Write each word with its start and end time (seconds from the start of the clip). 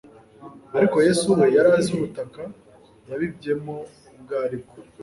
Ariko 0.77 0.95
Yesu 1.07 1.27
we 1.39 1.45
yari 1.55 1.69
azi 1.77 1.89
ubutaka 1.97 2.41
yabibyemo 3.09 3.75
ubwo 4.13 4.33
ari 4.45 4.57
bwo. 4.63 4.79